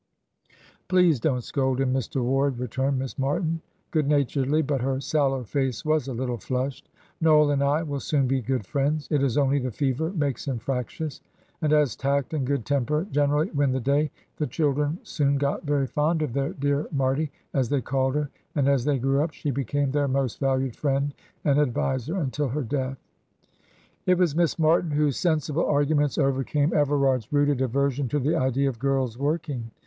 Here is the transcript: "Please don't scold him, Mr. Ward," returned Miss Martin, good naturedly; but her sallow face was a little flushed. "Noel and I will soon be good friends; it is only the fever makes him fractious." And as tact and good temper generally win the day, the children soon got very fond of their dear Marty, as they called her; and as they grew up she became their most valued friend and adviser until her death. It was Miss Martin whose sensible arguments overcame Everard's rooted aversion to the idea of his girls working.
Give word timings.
"Please 0.87 1.19
don't 1.19 1.43
scold 1.43 1.79
him, 1.79 1.93
Mr. 1.93 2.23
Ward," 2.23 2.57
returned 2.57 2.97
Miss 2.97 3.19
Martin, 3.19 3.61
good 3.91 4.07
naturedly; 4.07 4.63
but 4.63 4.81
her 4.81 4.99
sallow 4.99 5.43
face 5.43 5.85
was 5.85 6.07
a 6.07 6.13
little 6.15 6.39
flushed. 6.39 6.89
"Noel 7.21 7.51
and 7.51 7.61
I 7.63 7.83
will 7.83 7.99
soon 7.99 8.25
be 8.25 8.41
good 8.41 8.65
friends; 8.65 9.07
it 9.11 9.21
is 9.21 9.37
only 9.37 9.59
the 9.59 9.69
fever 9.69 10.09
makes 10.09 10.47
him 10.47 10.57
fractious." 10.57 11.21
And 11.61 11.71
as 11.71 11.95
tact 11.95 12.33
and 12.33 12.47
good 12.47 12.65
temper 12.65 13.05
generally 13.11 13.51
win 13.51 13.73
the 13.73 13.79
day, 13.79 14.09
the 14.37 14.47
children 14.47 14.97
soon 15.03 15.37
got 15.37 15.65
very 15.67 15.85
fond 15.85 16.23
of 16.23 16.33
their 16.33 16.53
dear 16.53 16.87
Marty, 16.91 17.31
as 17.53 17.69
they 17.69 17.79
called 17.81 18.15
her; 18.15 18.31
and 18.55 18.67
as 18.67 18.83
they 18.85 18.97
grew 18.97 19.21
up 19.21 19.31
she 19.33 19.51
became 19.51 19.91
their 19.91 20.07
most 20.07 20.39
valued 20.39 20.75
friend 20.75 21.13
and 21.45 21.59
adviser 21.59 22.17
until 22.17 22.47
her 22.47 22.63
death. 22.63 22.97
It 24.07 24.17
was 24.17 24.35
Miss 24.35 24.57
Martin 24.57 24.89
whose 24.89 25.17
sensible 25.17 25.67
arguments 25.67 26.17
overcame 26.17 26.73
Everard's 26.73 27.31
rooted 27.31 27.61
aversion 27.61 28.07
to 28.09 28.17
the 28.17 28.35
idea 28.35 28.67
of 28.67 28.77
his 28.77 28.81
girls 28.81 29.15
working. 29.15 29.69